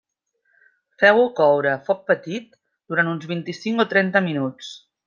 Feu-ho 1.03 1.27
coure 1.41 1.71
a 1.73 1.77
foc 1.91 2.01
petit, 2.09 2.51
durant 2.95 3.15
uns 3.15 3.31
vint-i-cinc 3.35 3.87
o 3.87 3.91
trenta 3.97 4.29
minuts. 4.31 4.79